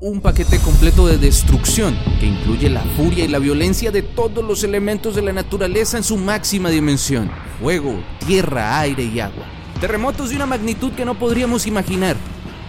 Un 0.00 0.20
paquete 0.20 0.60
completo 0.60 1.08
de 1.08 1.18
destrucción 1.18 1.98
que 2.20 2.26
incluye 2.26 2.70
la 2.70 2.84
furia 2.96 3.24
y 3.24 3.28
la 3.28 3.40
violencia 3.40 3.90
de 3.90 4.02
todos 4.02 4.44
los 4.44 4.62
elementos 4.62 5.16
de 5.16 5.22
la 5.22 5.32
naturaleza 5.32 5.96
en 5.96 6.04
su 6.04 6.16
máxima 6.16 6.70
dimensión. 6.70 7.28
Fuego, 7.60 8.00
tierra, 8.24 8.78
aire 8.78 9.02
y 9.02 9.18
agua. 9.18 9.44
Terremotos 9.80 10.30
de 10.30 10.36
una 10.36 10.46
magnitud 10.46 10.92
que 10.92 11.04
no 11.04 11.18
podríamos 11.18 11.66
imaginar. 11.66 12.14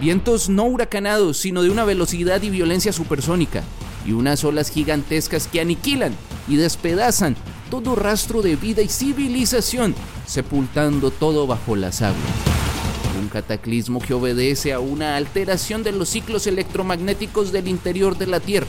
Vientos 0.00 0.48
no 0.48 0.64
huracanados, 0.64 1.36
sino 1.36 1.62
de 1.62 1.70
una 1.70 1.84
velocidad 1.84 2.42
y 2.42 2.50
violencia 2.50 2.92
supersónica. 2.92 3.62
Y 4.04 4.10
unas 4.10 4.42
olas 4.42 4.68
gigantescas 4.68 5.46
que 5.46 5.60
aniquilan 5.60 6.16
y 6.48 6.56
despedazan 6.56 7.36
todo 7.70 7.94
rastro 7.94 8.42
de 8.42 8.56
vida 8.56 8.82
y 8.82 8.88
civilización, 8.88 9.94
sepultando 10.26 11.12
todo 11.12 11.46
bajo 11.46 11.76
las 11.76 12.02
aguas 12.02 12.49
cataclismo 13.30 14.00
que 14.00 14.14
obedece 14.14 14.72
a 14.72 14.80
una 14.80 15.16
alteración 15.16 15.82
de 15.82 15.92
los 15.92 16.10
ciclos 16.10 16.46
electromagnéticos 16.46 17.52
del 17.52 17.68
interior 17.68 18.18
de 18.18 18.26
la 18.26 18.40
Tierra 18.40 18.66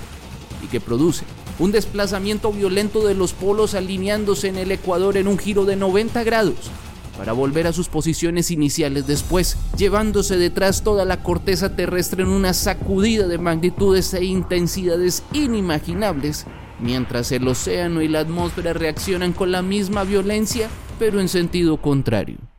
y 0.64 0.68
que 0.68 0.80
produce 0.80 1.26
un 1.60 1.72
desplazamiento 1.72 2.52
violento 2.52 3.06
de 3.06 3.14
los 3.14 3.34
polos 3.34 3.76
alineándose 3.76 4.48
en 4.48 4.58
el 4.58 4.72
ecuador 4.72 5.18
en 5.18 5.28
un 5.28 5.38
giro 5.38 5.66
de 5.66 5.76
90 5.76 6.24
grados 6.24 6.72
para 7.18 7.34
volver 7.34 7.68
a 7.68 7.74
sus 7.74 7.88
posiciones 7.88 8.50
iniciales 8.50 9.06
después, 9.06 9.58
llevándose 9.78 10.38
detrás 10.38 10.82
toda 10.82 11.06
la 11.06 11.22
corteza 11.22 11.76
terrestre 11.76 12.24
en 12.24 12.30
una 12.30 12.54
sacudida 12.54 13.28
de 13.28 13.38
magnitudes 13.38 14.14
e 14.16 14.24
intensidades 14.24 15.22
inimaginables, 15.34 16.48
mientras 16.80 17.32
el 17.32 17.48
océano 17.48 18.02
y 18.02 18.08
la 18.08 18.22
atmósfera 18.22 18.74
reaccionan 18.74 19.34
con 19.34 19.52
la 19.52 19.62
misma 19.62 20.04
violencia, 20.04 20.70
pero 20.98 21.20
en 21.20 21.30
sentido 21.30 21.78
contrario 21.78 22.51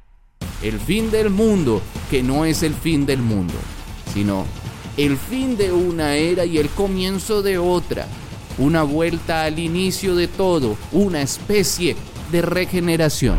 el 0.63 0.79
fin 0.79 1.11
del 1.11 1.31
mundo, 1.31 1.83
que 2.11 2.23
no 2.23 2.45
es 2.45 2.63
el 2.63 2.75
fin 2.75 3.05
del 3.05 3.21
mundo, 3.21 3.55
sino 4.13 4.47
el 4.97 5.17
fin 5.17 5.57
de 5.57 5.73
una 5.73 6.15
era 6.17 6.45
y 6.45 6.59
el 6.59 6.69
comienzo 6.69 7.43
de 7.43 7.59
otra, 7.59 8.07
una 8.59 8.83
vuelta 8.83 9.45
al 9.45 9.59
inicio 9.59 10.15
de 10.15 10.29
todo, 10.29 10.77
una 10.93 11.23
especie 11.23 11.97
de 12.31 12.43
regeneración. 12.43 13.39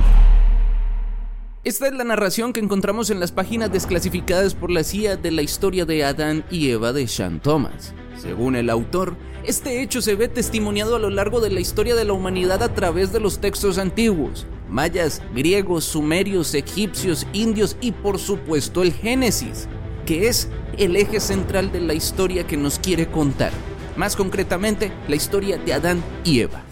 Esta 1.63 1.87
es 1.87 1.93
la 1.93 2.03
narración 2.03 2.51
que 2.51 2.59
encontramos 2.59 3.09
en 3.09 3.21
las 3.21 3.31
páginas 3.31 3.71
desclasificadas 3.71 4.53
por 4.53 4.69
la 4.69 4.83
CIA 4.83 5.15
de 5.15 5.31
la 5.31 5.43
historia 5.43 5.85
de 5.85 6.03
Adán 6.03 6.43
y 6.51 6.71
Eva 6.71 6.91
de 6.91 7.07
Sean 7.07 7.39
Thomas. 7.39 7.93
Según 8.21 8.57
el 8.57 8.69
autor, 8.69 9.15
este 9.45 9.81
hecho 9.81 10.01
se 10.01 10.15
ve 10.15 10.27
testimoniado 10.27 10.97
a 10.97 10.99
lo 10.99 11.09
largo 11.09 11.39
de 11.39 11.51
la 11.51 11.61
historia 11.61 11.95
de 11.95 12.03
la 12.03 12.11
humanidad 12.11 12.61
a 12.63 12.73
través 12.73 13.13
de 13.13 13.21
los 13.21 13.39
textos 13.39 13.77
antiguos, 13.77 14.45
mayas, 14.69 15.21
griegos, 15.33 15.85
sumerios, 15.85 16.53
egipcios, 16.53 17.27
indios 17.33 17.77
y 17.81 17.91
por 17.91 18.19
supuesto 18.19 18.83
el 18.83 18.93
Génesis, 18.93 19.67
que 20.05 20.27
es 20.27 20.49
el 20.77 20.95
eje 20.95 21.19
central 21.19 21.71
de 21.71 21.81
la 21.81 21.93
historia 21.93 22.45
que 22.45 22.57
nos 22.57 22.79
quiere 22.79 23.07
contar. 23.07 23.51
Más 23.95 24.15
concretamente, 24.15 24.91
la 25.07 25.15
historia 25.15 25.57
de 25.57 25.73
Adán 25.73 26.03
y 26.23 26.39
Eva. 26.39 26.63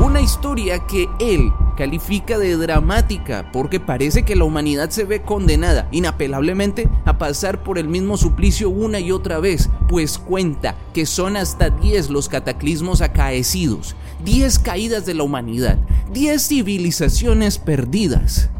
Una 0.00 0.20
historia 0.20 0.86
que 0.86 1.08
él 1.20 1.52
califica 1.76 2.38
de 2.38 2.56
dramática 2.56 3.50
porque 3.52 3.80
parece 3.80 4.24
que 4.24 4.36
la 4.36 4.44
humanidad 4.44 4.90
se 4.90 5.04
ve 5.04 5.22
condenada 5.22 5.88
inapelablemente 5.90 6.88
a 7.04 7.18
pasar 7.18 7.62
por 7.62 7.78
el 7.78 7.88
mismo 7.88 8.16
suplicio 8.16 8.70
una 8.70 9.00
y 9.00 9.12
otra 9.12 9.38
vez, 9.38 9.70
pues 9.88 10.18
cuenta 10.18 10.76
que 10.92 11.06
son 11.06 11.36
hasta 11.36 11.70
10 11.70 12.10
los 12.10 12.28
cataclismos 12.28 13.00
acaecidos, 13.00 13.96
10 14.24 14.58
caídas 14.58 15.06
de 15.06 15.14
la 15.14 15.22
humanidad, 15.22 15.78
10 16.12 16.46
civilizaciones 16.46 17.58
perdidas. 17.58 18.50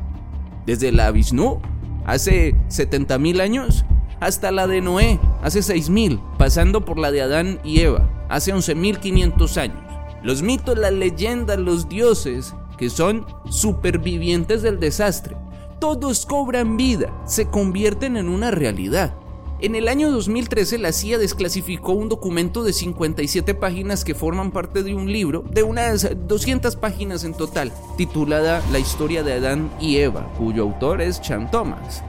Desde 0.67 0.93
la 0.93 1.11
Vishnu, 1.11 1.61
hace 2.05 2.55
70.000 2.69 3.41
años, 3.41 3.85
hasta 4.21 4.53
la 4.53 4.67
de 4.69 4.81
Noé, 4.81 5.19
hace 5.43 5.61
6.000, 5.61 6.21
pasando 6.39 6.85
por 6.85 6.99
la 6.99 7.11
de 7.11 7.23
Adán 7.23 7.59
y 7.65 7.81
Eva, 7.81 8.09
hace 8.29 8.55
11.500 8.55 9.57
años. 9.57 9.79
Los 10.23 10.43
mitos, 10.43 10.79
las 10.79 10.93
leyendas, 10.93 11.59
los 11.59 11.89
dioses, 11.89 12.55
que 12.77 12.91
son 12.91 13.27
supervivientes 13.51 14.63
del 14.63 14.81
desastre. 14.81 15.37
Todos 15.79 16.27
cobran 16.27 16.77
vida, 16.77 17.13
se 17.27 17.47
convierten 17.47 18.17
en 18.17 18.29
una 18.29 18.51
realidad. 18.51 19.15
En 19.63 19.77
el 19.77 19.87
año 19.87 20.11
2013 20.11 20.79
la 20.79 20.91
CIA 20.91 21.19
desclasificó 21.19 21.93
un 21.93 22.09
documento 22.09 22.65
de 22.65 22.73
57 22.73 23.55
páginas 23.55 24.05
que 24.05 24.17
forman 24.17 24.51
parte 24.51 24.83
de 24.83 24.93
un 24.93 25.13
libro 25.13 25.45
de 25.49 25.63
unas 25.63 26.11
200 26.27 26.75
páginas 26.75 27.23
en 27.23 27.33
total, 27.33 27.73
titulada 27.97 28.61
La 28.73 28.81
historia 28.81 29.23
de 29.23 29.35
Adán 29.35 29.71
y 29.81 29.99
Eva, 29.99 30.29
cuyo 30.37 30.65
autor 30.65 31.01
es 31.01 31.21
Chan 31.21 31.49
Thomas. 31.53 32.03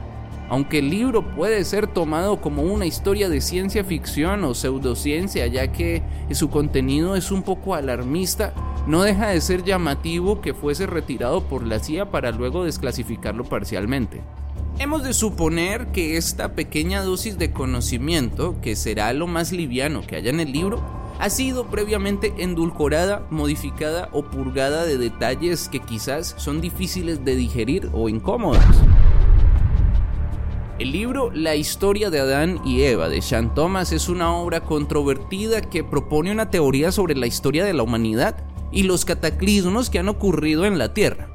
Aunque 0.48 0.80
el 0.80 0.90
libro 0.90 1.24
puede 1.34 1.64
ser 1.64 1.86
tomado 1.86 2.40
como 2.40 2.62
una 2.62 2.86
historia 2.86 3.28
de 3.28 3.40
ciencia 3.40 3.84
ficción 3.84 4.42
o 4.42 4.54
pseudociencia, 4.54 5.46
ya 5.46 5.70
que 5.70 6.02
su 6.32 6.50
contenido 6.50 7.14
es 7.14 7.30
un 7.30 7.44
poco 7.44 7.76
alarmista, 7.76 8.52
no 8.86 9.02
deja 9.02 9.28
de 9.28 9.40
ser 9.40 9.64
llamativo 9.64 10.40
que 10.40 10.54
fuese 10.54 10.86
retirado 10.86 11.42
por 11.44 11.66
la 11.66 11.78
CIA 11.78 12.10
para 12.10 12.32
luego 12.32 12.64
desclasificarlo 12.64 13.44
parcialmente. 13.44 14.22
Hemos 14.78 15.04
de 15.04 15.14
suponer 15.14 15.86
que 15.92 16.16
esta 16.16 16.54
pequeña 16.54 17.02
dosis 17.02 17.38
de 17.38 17.52
conocimiento, 17.52 18.60
que 18.60 18.76
será 18.76 19.12
lo 19.12 19.26
más 19.26 19.52
liviano 19.52 20.02
que 20.02 20.16
haya 20.16 20.30
en 20.30 20.40
el 20.40 20.52
libro, 20.52 20.82
ha 21.20 21.30
sido 21.30 21.66
previamente 21.66 22.34
endulcorada, 22.38 23.24
modificada 23.30 24.08
o 24.12 24.24
purgada 24.24 24.84
de 24.84 24.98
detalles 24.98 25.68
que 25.68 25.78
quizás 25.78 26.34
son 26.38 26.60
difíciles 26.60 27.24
de 27.24 27.36
digerir 27.36 27.88
o 27.92 28.08
incómodos. 28.08 28.64
El 30.80 30.90
libro 30.90 31.30
La 31.30 31.54
historia 31.54 32.10
de 32.10 32.18
Adán 32.18 32.60
y 32.64 32.82
Eva 32.82 33.08
de 33.08 33.22
Sean 33.22 33.54
Thomas 33.54 33.92
es 33.92 34.08
una 34.08 34.34
obra 34.34 34.62
controvertida 34.62 35.60
que 35.60 35.84
propone 35.84 36.32
una 36.32 36.50
teoría 36.50 36.90
sobre 36.90 37.14
la 37.14 37.28
historia 37.28 37.64
de 37.64 37.74
la 37.74 37.84
humanidad 37.84 38.44
y 38.74 38.82
los 38.82 39.04
cataclismos 39.04 39.88
que 39.88 40.00
han 40.00 40.08
ocurrido 40.08 40.66
en 40.66 40.76
la 40.76 40.92
Tierra. 40.92 41.28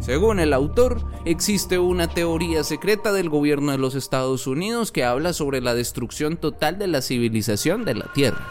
Según 0.00 0.40
el 0.40 0.52
autor, 0.52 1.00
existe 1.24 1.78
una 1.78 2.08
teoría 2.08 2.64
secreta 2.64 3.12
del 3.12 3.30
gobierno 3.30 3.70
de 3.70 3.78
los 3.78 3.94
Estados 3.94 4.48
Unidos 4.48 4.90
que 4.90 5.04
habla 5.04 5.32
sobre 5.32 5.60
la 5.60 5.74
destrucción 5.74 6.36
total 6.36 6.78
de 6.78 6.88
la 6.88 7.00
civilización 7.00 7.84
de 7.84 7.94
la 7.94 8.12
Tierra. 8.12 8.50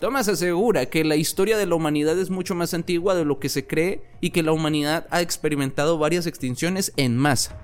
Thomas 0.00 0.28
asegura 0.28 0.86
que 0.86 1.04
la 1.04 1.14
historia 1.14 1.56
de 1.56 1.66
la 1.66 1.76
humanidad 1.76 2.18
es 2.18 2.30
mucho 2.30 2.56
más 2.56 2.74
antigua 2.74 3.14
de 3.14 3.24
lo 3.24 3.38
que 3.38 3.48
se 3.48 3.66
cree 3.66 4.02
y 4.20 4.30
que 4.30 4.42
la 4.42 4.50
humanidad 4.50 5.06
ha 5.10 5.20
experimentado 5.20 5.98
varias 5.98 6.26
extinciones 6.26 6.92
en 6.96 7.16
masa. 7.16 7.56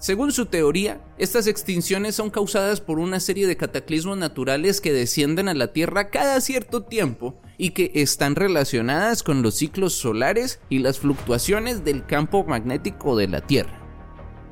Según 0.00 0.32
su 0.32 0.46
teoría, 0.46 1.00
estas 1.18 1.46
extinciones 1.46 2.14
son 2.14 2.30
causadas 2.30 2.80
por 2.80 2.98
una 2.98 3.20
serie 3.20 3.46
de 3.46 3.56
cataclismos 3.56 4.16
naturales 4.16 4.80
que 4.80 4.92
descienden 4.92 5.48
a 5.48 5.54
la 5.54 5.72
Tierra 5.72 6.10
cada 6.10 6.40
cierto 6.40 6.84
tiempo 6.84 7.40
y 7.58 7.70
que 7.70 7.90
están 7.94 8.36
relacionadas 8.36 9.22
con 9.22 9.42
los 9.42 9.56
ciclos 9.56 9.92
solares 9.92 10.60
y 10.70 10.78
las 10.78 11.00
fluctuaciones 11.00 11.84
del 11.84 12.06
campo 12.06 12.44
magnético 12.44 13.16
de 13.16 13.28
la 13.28 13.40
Tierra. 13.40 13.78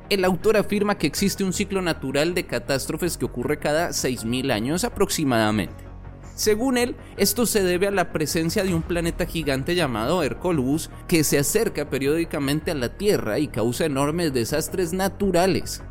El 0.09 0.23
autor 0.25 0.57
afirma 0.57 0.97
que 0.97 1.07
existe 1.07 1.43
un 1.43 1.53
ciclo 1.53 1.81
natural 1.81 2.33
de 2.33 2.45
catástrofes 2.45 3.17
que 3.17 3.25
ocurre 3.25 3.59
cada 3.59 3.89
6.000 3.89 4.51
años 4.51 4.83
aproximadamente. 4.83 5.85
Según 6.35 6.77
él, 6.77 6.95
esto 7.17 7.45
se 7.45 7.63
debe 7.63 7.87
a 7.87 7.91
la 7.91 8.11
presencia 8.11 8.63
de 8.63 8.73
un 8.73 8.83
planeta 8.83 9.25
gigante 9.25 9.73
llamado 9.73 10.21
Hercolus 10.21 10.91
que 11.07 11.23
se 11.23 11.39
acerca 11.39 11.89
periódicamente 11.89 12.71
a 12.71 12.75
la 12.75 12.95
Tierra 12.95 13.39
y 13.39 13.47
causa 13.47 13.85
enormes 13.85 14.33
desastres 14.33 14.93
naturales. 14.93 15.81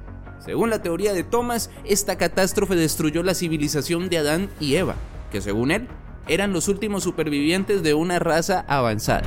Según 0.45 0.71
la 0.71 0.83
teoría 0.83 1.13
de 1.13 1.25
Thomas, 1.25 1.71
esta 1.85 2.17
catástrofe 2.17 2.77
destruyó 2.77 3.23
la 3.23 3.35
civilización 3.35 4.09
de 4.09 4.19
Adán 4.19 4.49
y 4.61 4.77
Eva, 4.77 4.95
que 5.33 5.41
según 5.41 5.73
él 5.73 5.89
eran 6.29 6.53
los 6.53 6.69
últimos 6.69 7.03
supervivientes 7.03 7.83
de 7.83 7.95
una 7.95 8.19
raza 8.19 8.65
avanzada. 8.69 9.23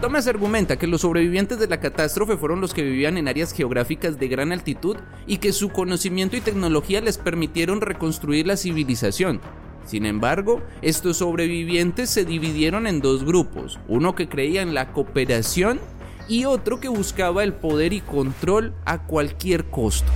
Thomas 0.00 0.26
argumenta 0.26 0.76
que 0.76 0.86
los 0.86 1.00
sobrevivientes 1.00 1.58
de 1.58 1.66
la 1.66 1.80
catástrofe 1.80 2.36
fueron 2.36 2.60
los 2.60 2.74
que 2.74 2.82
vivían 2.82 3.16
en 3.16 3.28
áreas 3.28 3.52
geográficas 3.52 4.18
de 4.18 4.28
gran 4.28 4.52
altitud 4.52 4.96
y 5.26 5.38
que 5.38 5.52
su 5.52 5.70
conocimiento 5.70 6.36
y 6.36 6.40
tecnología 6.40 7.00
les 7.00 7.16
permitieron 7.18 7.80
reconstruir 7.80 8.46
la 8.46 8.56
civilización, 8.56 9.40
sin 9.86 10.06
embargo, 10.06 10.62
estos 10.82 11.18
sobrevivientes 11.18 12.08
se 12.10 12.24
dividieron 12.24 12.86
en 12.86 13.00
dos 13.00 13.24
grupos, 13.24 13.78
uno 13.86 14.14
que 14.14 14.28
creía 14.28 14.62
en 14.62 14.74
la 14.74 14.92
cooperación 14.92 15.78
y 16.26 16.46
otro 16.46 16.80
que 16.80 16.88
buscaba 16.88 17.44
el 17.44 17.52
poder 17.52 17.92
y 17.92 18.00
control 18.00 18.74
a 18.86 19.06
cualquier 19.06 19.66
costo. 19.66 20.10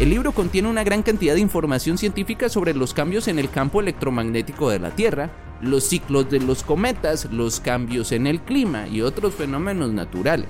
El 0.00 0.08
libro 0.08 0.32
contiene 0.32 0.66
una 0.66 0.82
gran 0.82 1.02
cantidad 1.02 1.34
de 1.34 1.42
información 1.42 1.98
científica 1.98 2.48
sobre 2.48 2.72
los 2.72 2.94
cambios 2.94 3.28
en 3.28 3.38
el 3.38 3.50
campo 3.50 3.82
electromagnético 3.82 4.70
de 4.70 4.78
la 4.78 4.92
Tierra, 4.92 5.28
los 5.60 5.84
ciclos 5.84 6.30
de 6.30 6.40
los 6.40 6.62
cometas, 6.62 7.28
los 7.30 7.60
cambios 7.60 8.10
en 8.12 8.26
el 8.26 8.40
clima 8.40 8.88
y 8.88 9.02
otros 9.02 9.34
fenómenos 9.34 9.92
naturales. 9.92 10.48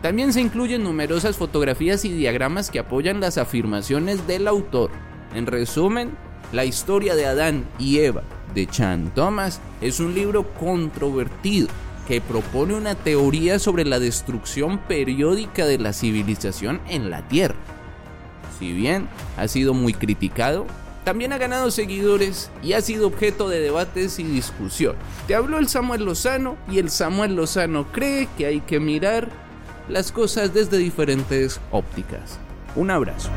También 0.00 0.32
se 0.32 0.42
incluyen 0.42 0.84
numerosas 0.84 1.36
fotografías 1.36 2.04
y 2.04 2.12
diagramas 2.12 2.70
que 2.70 2.78
apoyan 2.78 3.18
las 3.18 3.36
afirmaciones 3.36 4.28
del 4.28 4.46
autor. 4.46 4.92
En 5.34 5.46
resumen, 5.46 6.12
la 6.52 6.64
historia 6.64 7.16
de 7.16 7.26
Adán 7.26 7.64
y 7.80 7.98
Eva 7.98 8.22
de 8.54 8.68
Chan 8.68 9.10
Thomas 9.12 9.60
es 9.80 9.98
un 9.98 10.14
libro 10.14 10.54
controvertido 10.54 11.66
que 12.06 12.20
propone 12.20 12.74
una 12.74 12.94
teoría 12.94 13.58
sobre 13.58 13.84
la 13.84 13.98
destrucción 13.98 14.78
periódica 14.78 15.66
de 15.66 15.78
la 15.78 15.92
civilización 15.92 16.80
en 16.88 17.10
la 17.10 17.26
Tierra. 17.26 17.56
Si 18.58 18.72
bien 18.72 19.08
ha 19.36 19.48
sido 19.48 19.74
muy 19.74 19.94
criticado, 19.94 20.66
también 21.04 21.32
ha 21.32 21.38
ganado 21.38 21.70
seguidores 21.70 22.50
y 22.62 22.74
ha 22.74 22.80
sido 22.80 23.06
objeto 23.06 23.48
de 23.48 23.60
debates 23.60 24.18
y 24.18 24.24
discusión. 24.24 24.96
Te 25.26 25.34
habló 25.34 25.58
el 25.58 25.68
Samuel 25.68 26.04
Lozano 26.04 26.56
y 26.70 26.78
el 26.78 26.90
Samuel 26.90 27.34
Lozano 27.34 27.86
cree 27.92 28.28
que 28.36 28.46
hay 28.46 28.60
que 28.60 28.80
mirar 28.80 29.28
las 29.88 30.12
cosas 30.12 30.52
desde 30.52 30.76
diferentes 30.76 31.60
ópticas. 31.70 32.38
Un 32.76 32.90
abrazo. 32.90 33.30